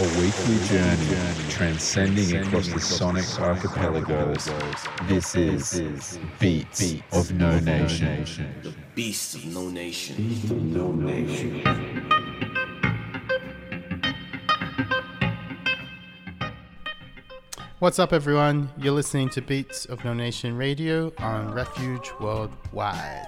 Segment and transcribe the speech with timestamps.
[0.00, 4.48] A weekly journey transcending across the sonic archipelagos.
[5.06, 8.26] This is Beats of No Nation.
[8.62, 10.16] The Beast of No Nation.
[10.16, 12.29] Beast of No Nation.
[17.80, 18.68] What's up, everyone?
[18.76, 23.26] You're listening to Beats of No Nation Radio on Refuge Worldwide.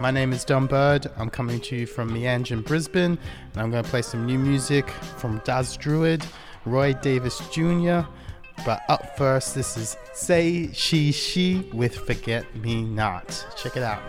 [0.00, 1.06] My name is Don Bird.
[1.16, 3.16] I'm coming to you from Meanjin, Brisbane,
[3.52, 6.26] and I'm going to play some new music from Daz Druid,
[6.64, 8.00] Roy Davis Jr.
[8.66, 13.46] But up first, this is Say She She with Forget Me Not.
[13.56, 14.02] Check it out.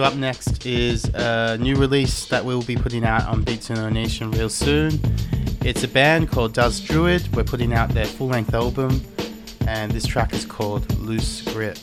[0.00, 3.76] So up next is a new release that we'll be putting out on Beats of
[3.76, 4.98] No Nation real soon.
[5.62, 7.36] It's a band called Daz Druid.
[7.36, 9.02] We're putting out their full-length album,
[9.68, 11.76] and this track is called Loose Grip.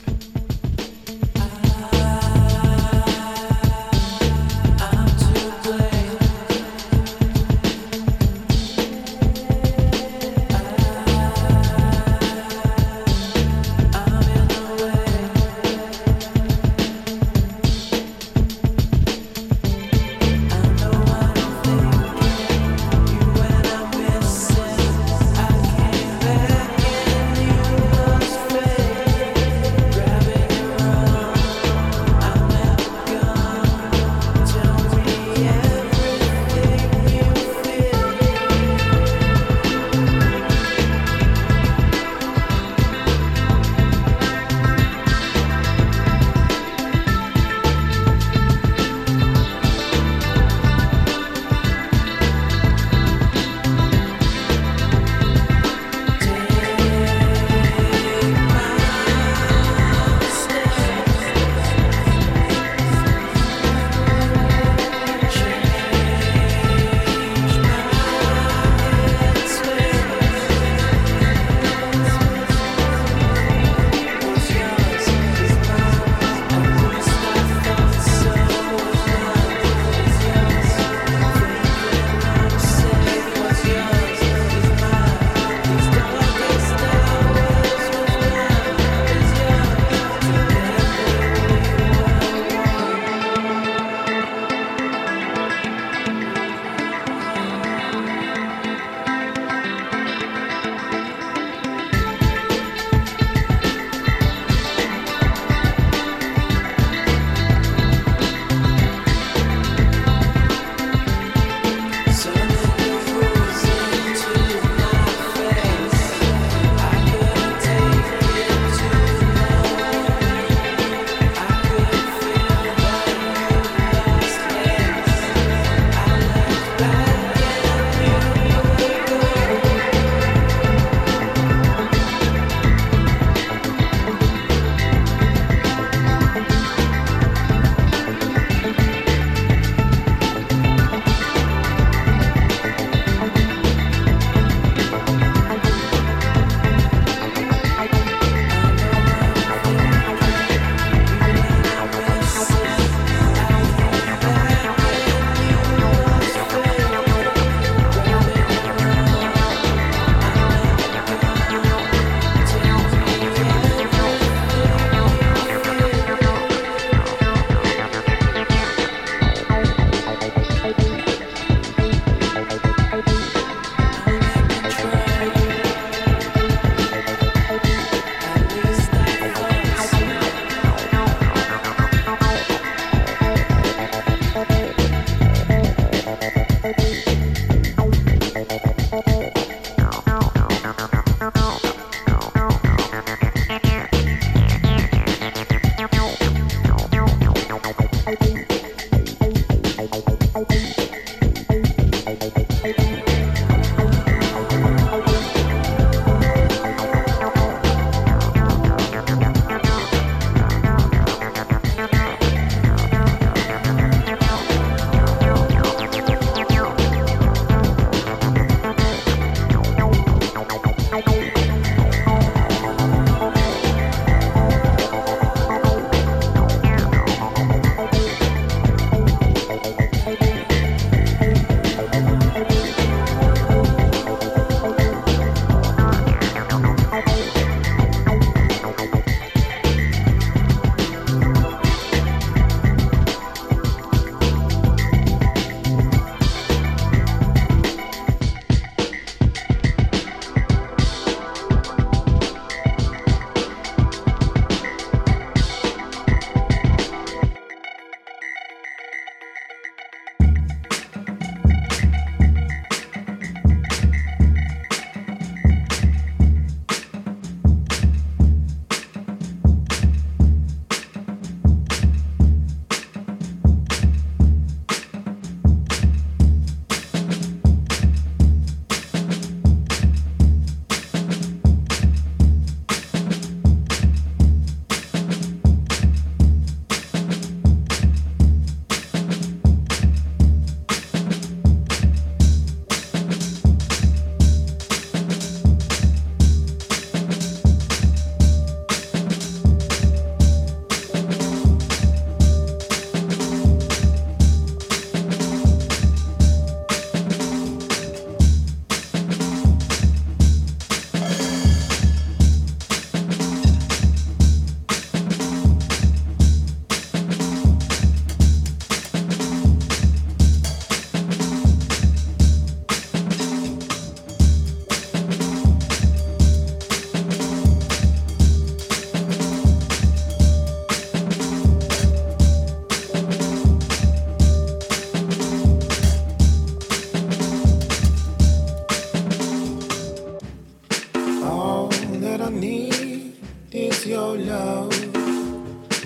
[343.52, 344.74] Is your love,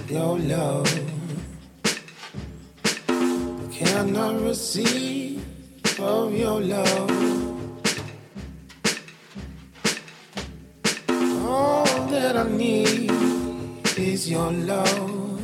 [0.09, 0.89] your love.
[3.71, 5.45] Cannot receive
[5.99, 7.11] of your love.
[11.45, 13.11] All that I need
[13.97, 15.41] is your love,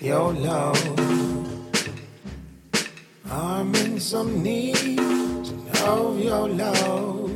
[0.00, 1.00] your love.
[3.30, 5.00] I'm in some need
[5.84, 7.29] of your love.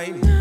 [0.00, 0.39] Right.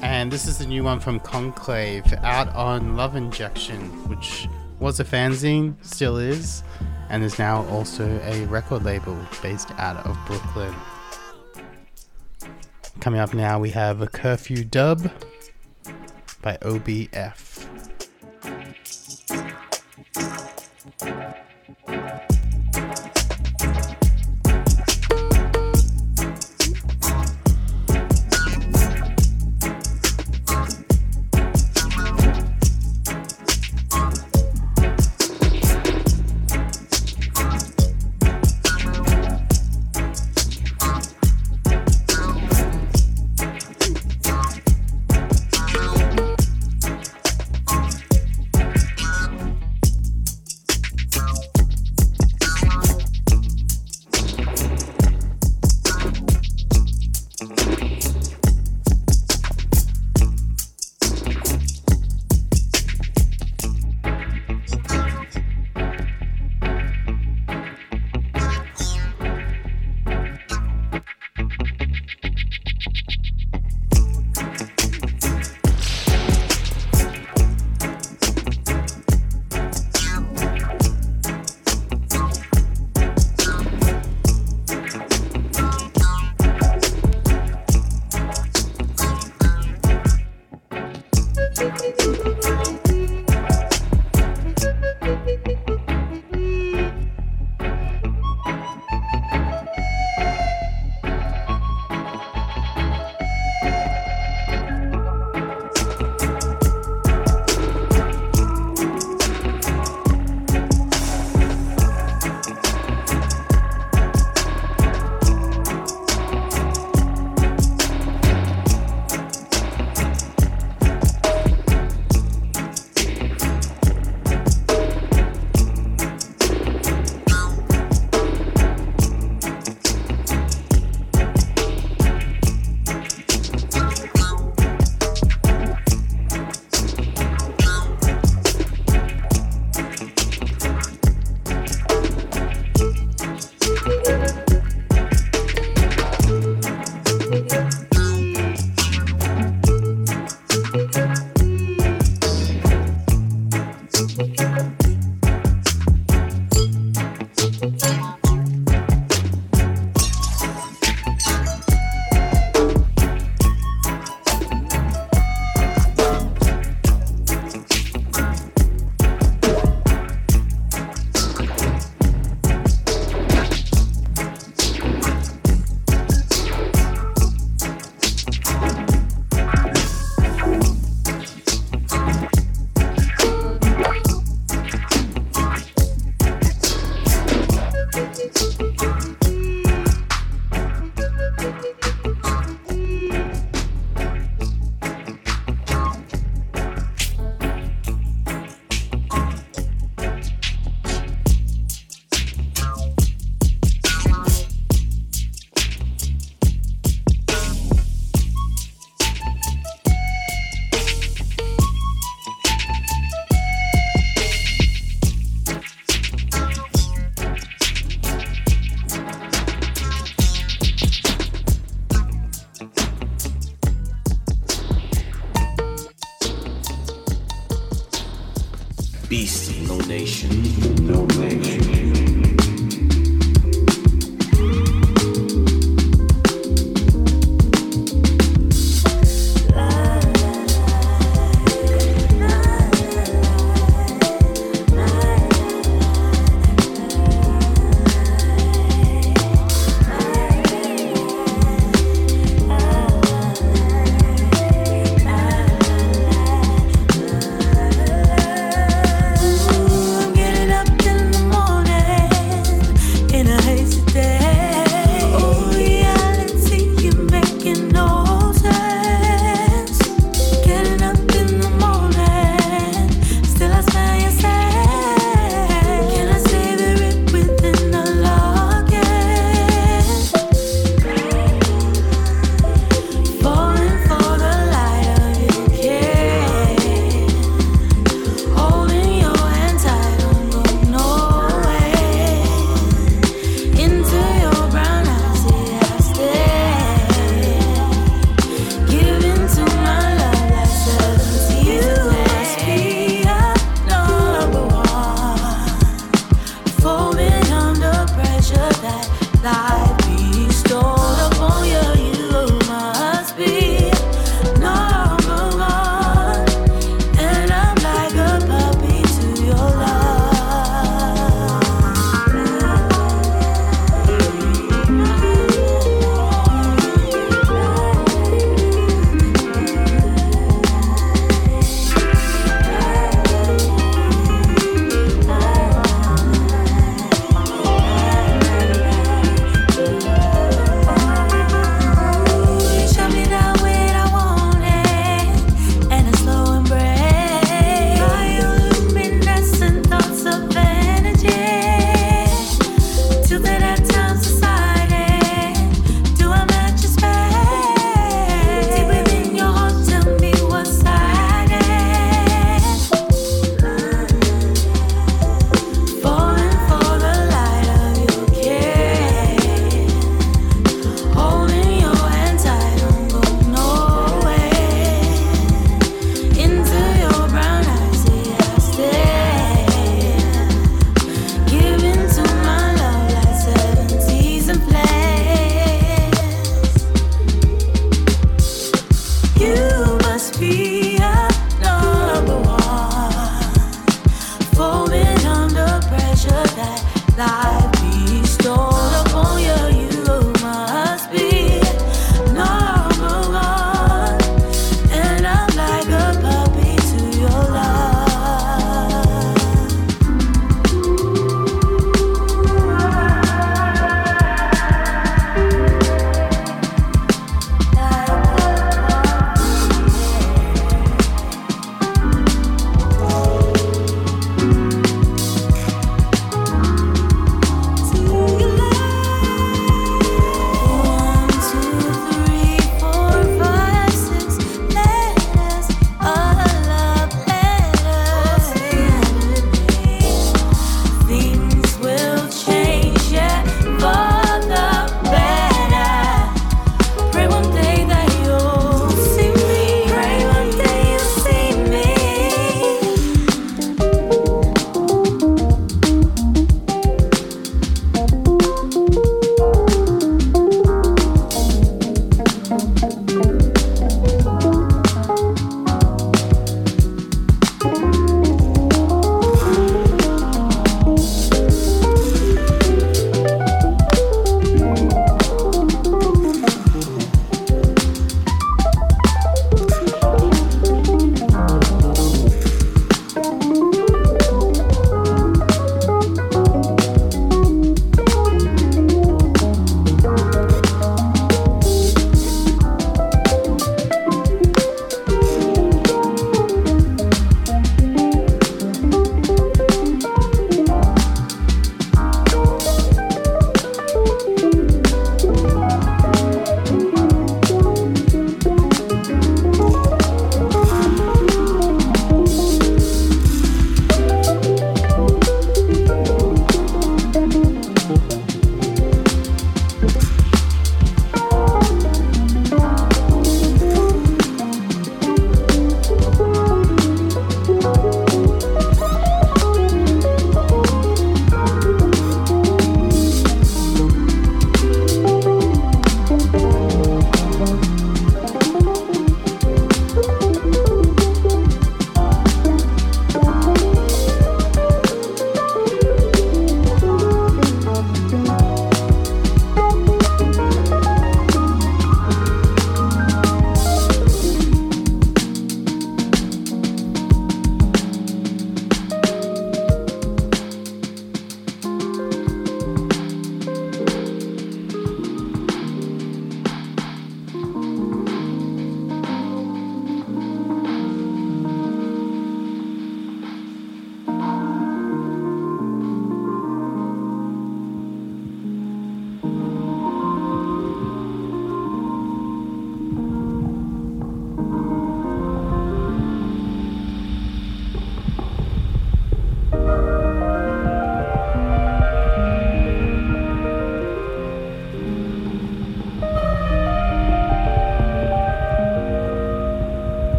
[0.00, 5.04] And this is the new one from Conclave out on Love Injection, which was a
[5.04, 6.62] fanzine, still is,
[7.08, 10.74] and is now also a record label based out of Brooklyn.
[13.00, 15.10] Coming up now, we have a Curfew Dub
[16.42, 17.47] by OBF.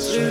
[0.00, 0.29] Do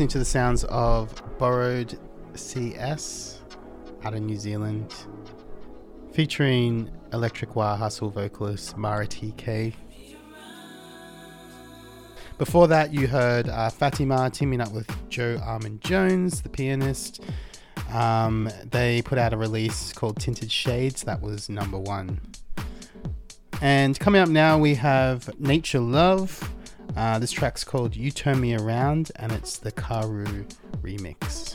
[0.00, 1.98] listening to the sounds of Borrowed
[2.32, 3.42] CS
[4.02, 4.94] out of New Zealand,
[6.10, 9.74] featuring Electric Wire Hustle vocalist Mara TK.
[12.38, 17.22] Before that, you heard uh, Fatima teaming up with Joe Armon-Jones, the pianist.
[17.92, 22.22] Um, they put out a release called Tinted Shades, that was number one.
[23.60, 26.50] And coming up now, we have Nature Love.
[26.96, 30.44] Uh, this track's called You Turn Me Around, and it's the Karu
[30.82, 31.49] remix.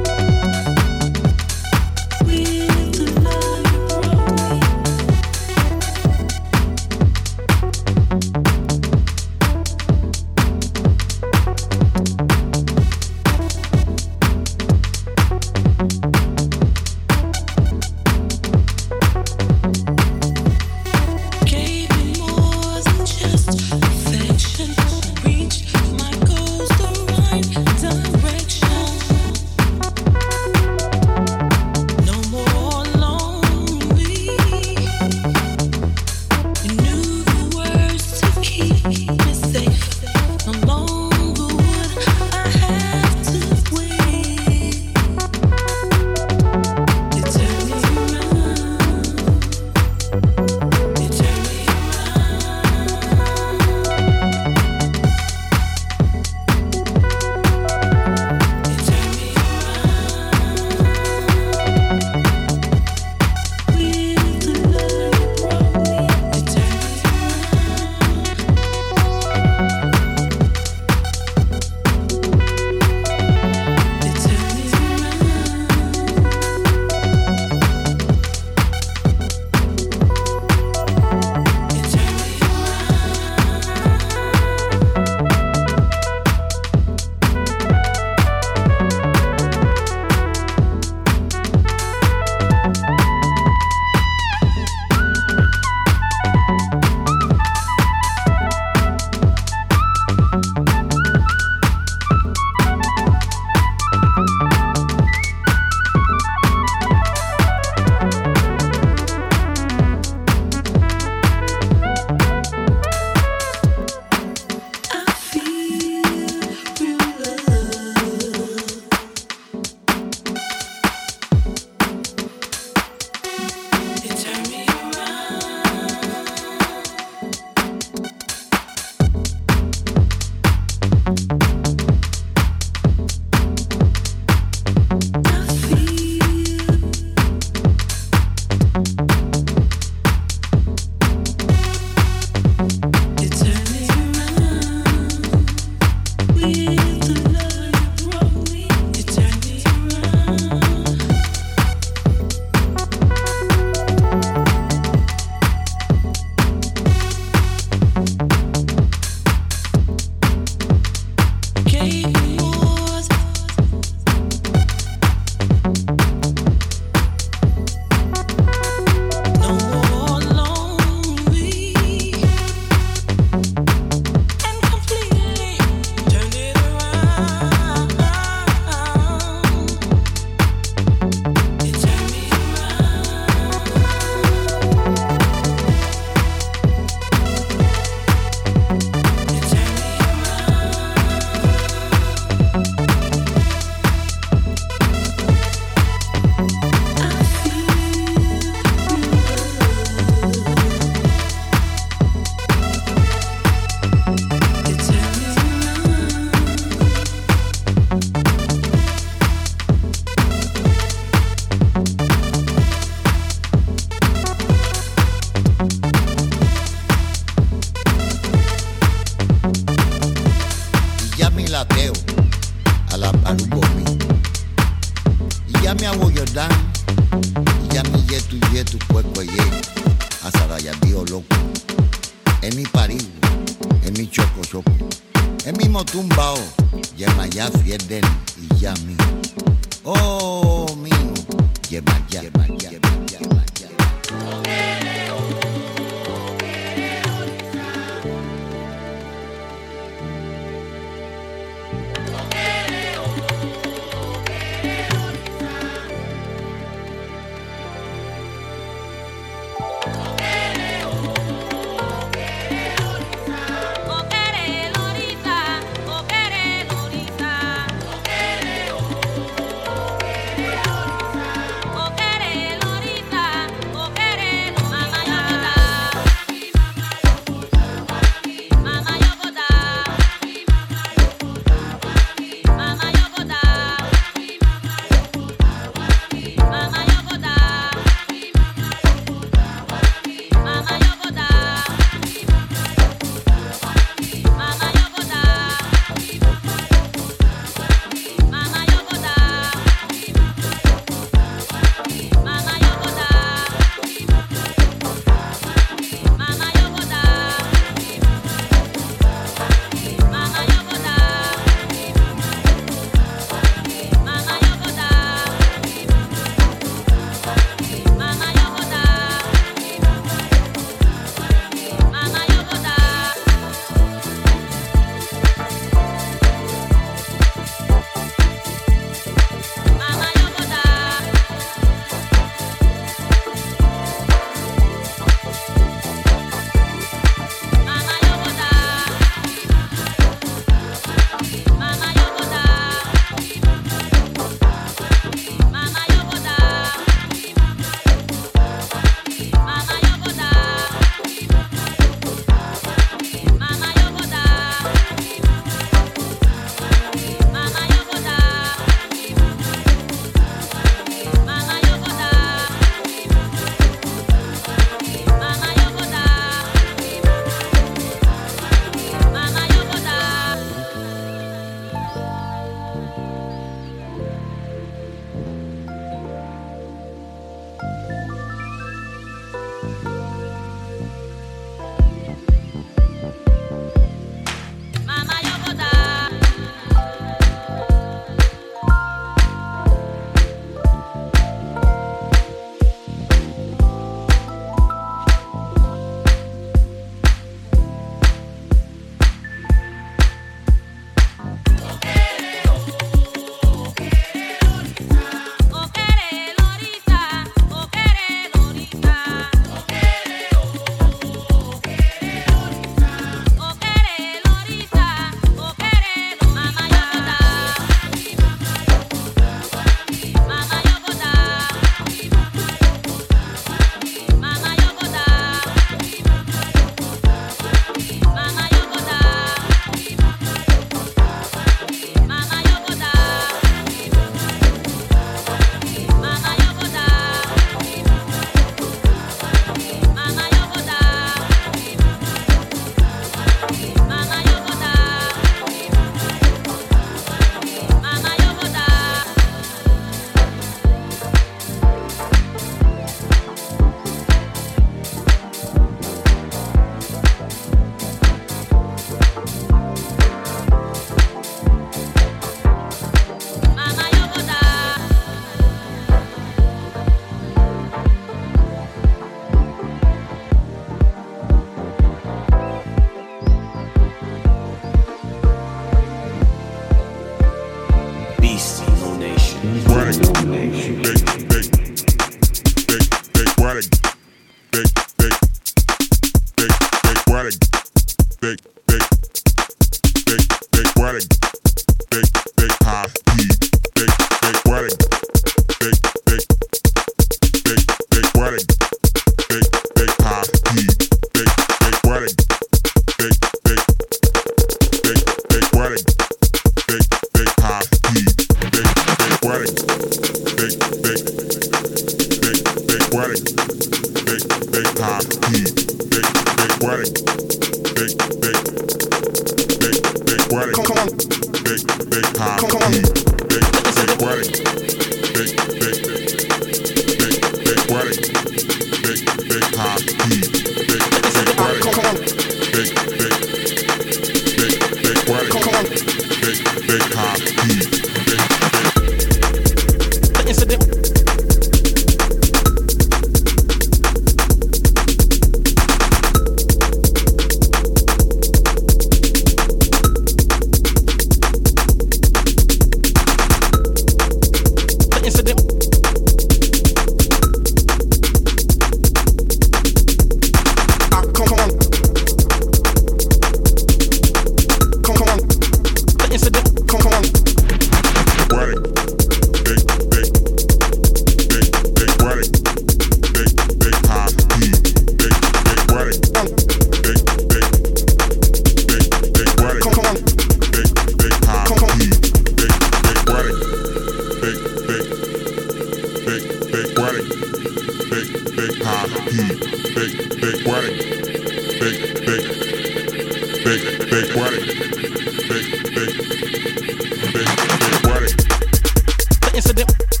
[599.61, 600.00] Huge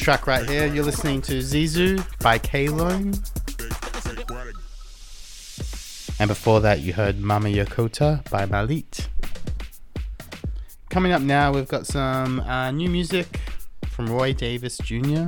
[0.00, 0.66] track right here.
[0.66, 3.18] You're listening to Zizu by Kalone.
[6.18, 9.08] And before that, you heard Mama Yokota by Malit.
[10.88, 13.40] Coming up now, we've got some uh, new music
[13.88, 15.26] from Roy Davis Jr.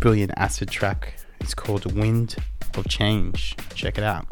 [0.00, 1.14] Brilliant acid track.
[1.40, 2.36] It's called Wind
[2.76, 3.56] of Change.
[3.74, 4.26] Check it out.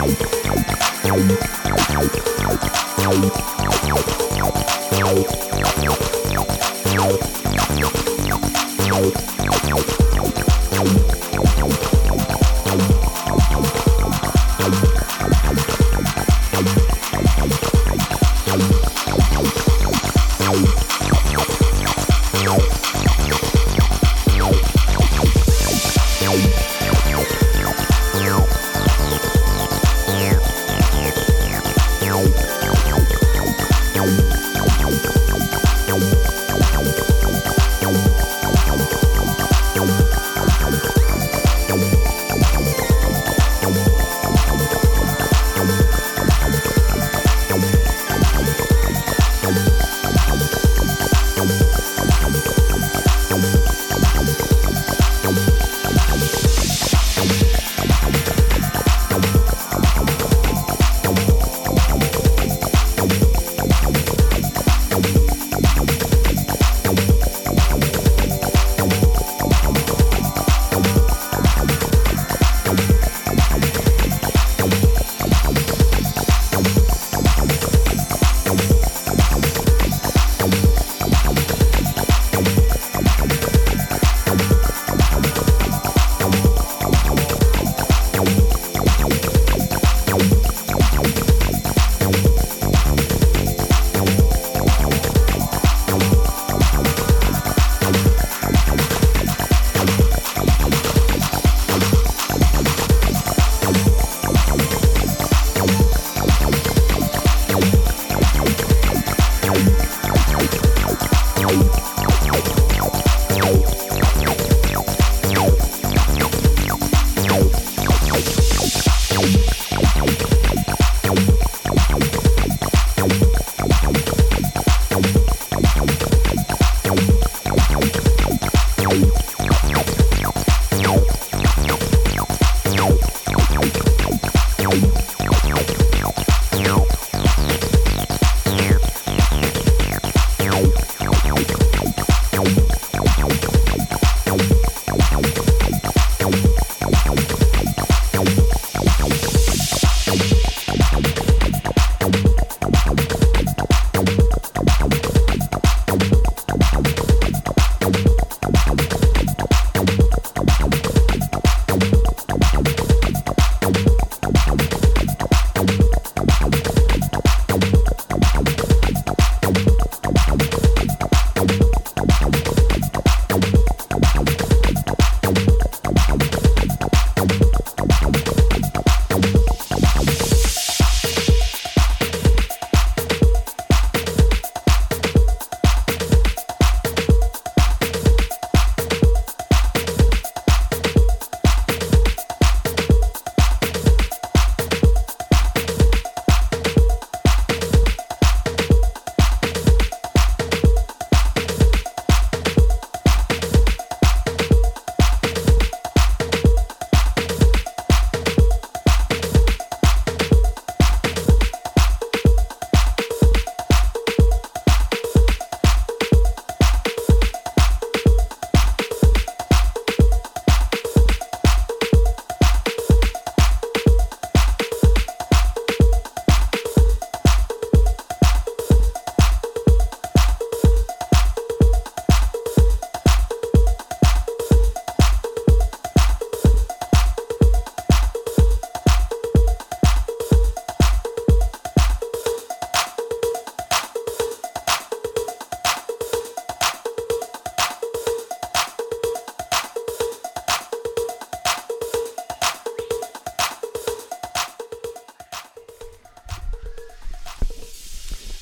[0.00, 0.20] Thank
[9.28, 9.39] you.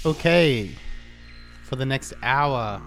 [0.09, 0.71] Okay,
[1.65, 2.81] for the next hour,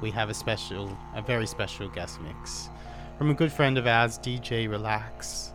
[0.00, 2.70] we have a special, a very special guest mix
[3.18, 5.52] from a good friend of ours, DJ Relax,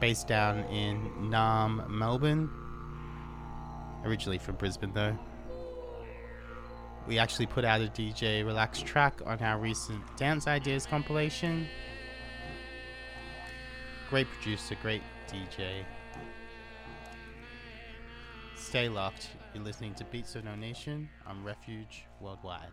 [0.00, 2.50] based down in Naarm, Melbourne.
[4.04, 5.16] Originally from Brisbane, though.
[7.06, 11.68] We actually put out a DJ Relax track on our recent Dance Ideas compilation.
[14.10, 15.84] Great producer, great DJ.
[18.72, 19.28] Stay locked.
[19.52, 22.70] You're listening to Beats of No Nation on Refuge Worldwide.